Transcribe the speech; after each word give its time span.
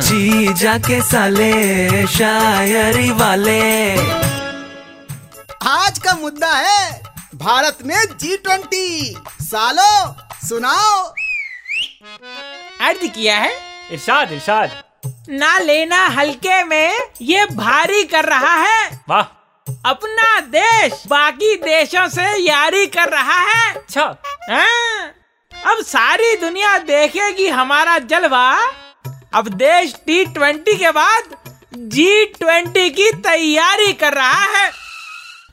जी 0.00 0.52
जाके 0.52 1.00
साले 1.02 2.06
शायरी 2.06 3.10
वाले। 3.10 3.92
आज 5.68 5.98
का 5.98 6.14
मुद्दा 6.14 6.52
है 6.52 7.02
भारत 7.34 7.78
में 7.86 7.96
जी 8.18 8.36
ट्वेंटी 8.36 9.16
सालो 9.42 10.14
सुनाओ। 10.48 11.04
अर्ज़ 12.80 13.06
किया 13.06 13.38
है? 13.38 13.52
इरशाद 13.92 14.32
इरशाद। 14.32 14.82
ना 15.30 15.58
लेना 15.58 16.06
हल्के 16.06 16.64
में 16.64 16.98
ये 17.22 17.46
भारी 17.46 18.04
कर 18.04 18.24
रहा 18.24 18.54
है। 18.54 19.00
वाह। 19.08 19.22
अपना 19.90 20.40
देश 20.40 21.02
बाकी 21.06 21.54
देशों 21.54 22.08
से 22.08 22.36
यारी 22.38 22.86
कर 22.86 23.08
रहा 23.08 23.40
है। 23.42 23.72
अच्छा। 23.74 24.16
हाँ, 24.50 25.06
अब 25.66 25.82
सारी 25.84 26.36
दुनिया 26.36 26.78
देखेगी 26.78 27.48
हमारा 27.48 27.98
जलवा। 27.98 28.56
अब 29.32 29.48
देश 29.48 29.94
टी 30.06 30.24
ट्वेंटी 30.24 30.76
के 30.76 30.90
बाद 30.90 31.36
जी 31.74 32.24
ट्वेंटी 32.26 32.90
की 32.90 33.10
तैयारी 33.12 33.92
कर 33.92 34.12
रहा 34.12 34.44
है। 34.56 34.70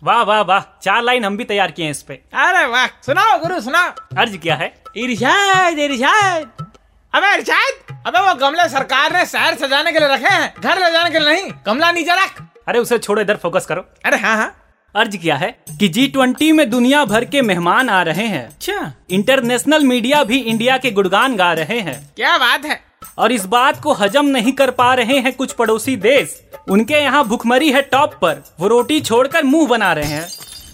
वाह 0.04 0.22
वाह 0.22 0.41
वाह 0.41 0.59
चार 0.81 1.02
लाइन 1.04 1.26
हम 1.26 1.38
भी 1.38 1.44
तैयार 1.44 1.72
किए 1.72 1.86
हैं 1.86 1.91
इस 1.91 2.02
पे। 2.02 2.14
अरे 2.14 2.66
वाह 2.66 2.88
सुनाओ 3.05 3.38
गुरु 3.40 3.59
सुनाओ। 3.62 3.90
अर्ज़ 4.17 4.38
क्या 4.38 4.55
है। 4.55 4.73
इरशाद 4.98 5.80
इरशाद। 5.80 6.72
अबे 7.14 7.34
इरशाद 7.36 8.04
अबे 8.08 8.20
वो 8.20 8.34
गमले 8.36 8.70
सरकार 8.70 9.14
ने 9.14 9.26
शहर 9.26 9.55
सजाने 9.55 9.92
के 9.92 10.00
लिए 10.00 10.08
रखे 10.08 10.34
हैं 10.36 10.53
घर 10.62 10.80
ले 10.80 10.92
जाने 10.92 11.09
के 11.09 11.20
लिए 11.20 11.34
नहीं 11.34 11.52
गमला 11.66 11.92
नीचे 11.92 12.22
रख। 12.23 12.42
अरे 12.67 12.80
उसे 12.80 12.98
छोड़ो 12.98 13.22
इधर 13.22 13.36
फोकस 13.36 13.66
करो। 13.66 13.86
अरे 14.05 14.17
हाँ 14.17 14.36
हाँ। 14.38 14.55
अर्ज़ 14.95 15.17
किया 15.17 15.36
है 15.36 15.50
कि 15.80 15.88
जी 15.88 16.08
ट्वेंटी 16.08 16.52
में 16.52 16.70
दुनिया 16.70 17.05
भर 17.05 17.26
के 17.26 17.42
मेहमान 17.42 17.90
आ 17.90 18.02
रहे 18.03 18.28
हैं। 18.28 18.48
अच्छा। 18.48 18.94
इंटरनेशनल 19.09 19.84
मीडिया 19.84 20.23
भी 20.23 20.38
इंडिया 20.38 20.78
के 20.78 20.92
गुणगान 20.92 21.36
गा 21.36 21.53
रहे 21.53 21.80
हैं। 21.80 22.14
क्या 22.16 22.38
बात 22.38 22.66
है। 22.66 22.92
और 23.17 23.31
इस 23.31 23.45
बात 23.45 23.81
को 23.81 23.94
हजम 23.94 24.26
नहीं 24.26 24.52
कर 24.52 24.72
पा 24.72 24.94
रहे 24.94 25.17
हैं 25.20 25.34
कुछ 25.34 25.52
पड़ोसी 25.52 25.95
देश। 25.95 26.41
उनके 26.70 26.94
यहाँ 26.94 27.23
भुखमरी 27.26 27.72
है 27.72 27.81
टॉप 27.81 28.14
पर। 28.14 28.44
वो 28.59 28.67
रोटी 28.67 29.00
छोड़कर 29.02 29.44
मुँह 29.44 29.67
बना 29.67 29.94
रहे 29.94 30.06
हैं। 30.06 30.23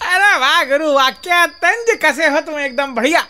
अरे 0.01 0.39
वाह 0.39 0.63
गुरु 0.63 0.91
वाह 0.93 1.09
क्या 1.09 1.45
तंज 1.45 1.97
कसे 2.05 2.27
हो 2.27 2.39
तुम 2.39 2.59
एकदम 2.59 2.95
बढ़िया। 2.95 3.25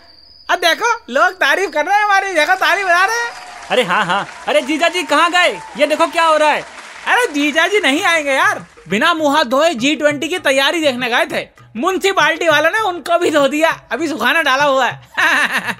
अब 0.50 0.58
देखो 0.58 0.94
लोग 1.10 1.32
तारीफ़ 1.32 1.70
कर 1.70 1.86
रहे 1.86 1.96
हैं 1.96 2.04
हमारी 2.04 2.34
देखो 2.34 2.54
तारीफ़ 2.54 2.86
बजा 2.86 3.04
रहे 3.04 3.16
हैं। 3.16 3.32
अरे 3.70 3.82
हाँ 3.82 4.04
हाँ। 4.04 4.26
अरे 4.48 4.60
जीजा 4.60 4.88
जी 4.88 5.02
कहाँ 5.02 5.30
गए? 5.30 5.58
ये 5.78 5.86
देखो 5.86 6.06
क्या 6.06 6.24
हो 6.24 6.36
रहा 6.36 6.50
है। 6.50 6.62
अरे 7.06 7.26
जीजा 7.26 7.66
जी 7.66 7.80
नहीं 7.80 8.02
आएँगे 8.02 8.32
यार। 8.32 8.64
बिना 8.88 9.14
मुँह 9.14 9.36
हाथ 9.36 9.44
धोए 9.44 9.74
जी 9.74 9.94
ट्वेंटी 9.96 10.28
की 10.28 10.38
तैयारी 10.38 10.80
देखने 10.80 11.08
गए 11.08 11.26
थे। 11.26 11.48
म्यूनसिपालिटी 11.76 12.48
वालों 12.48 12.70
ने 12.70 12.78
उनको 12.78 13.18
भी 13.18 13.30
धो 13.30 13.48
दिया। 13.48 13.70
अभी 13.92 14.08
सुखाना 14.08 14.42
डाला 14.42 14.64
हुआ 14.64 14.86
है। 14.86 15.76